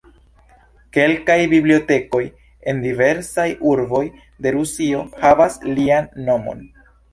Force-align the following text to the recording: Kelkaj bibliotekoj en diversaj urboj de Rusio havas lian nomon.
Kelkaj 0.95 1.35
bibliotekoj 1.51 2.21
en 2.73 2.81
diversaj 2.87 3.47
urboj 3.73 4.03
de 4.47 4.57
Rusio 4.59 5.07
havas 5.21 5.63
lian 5.77 6.11
nomon. 6.27 6.69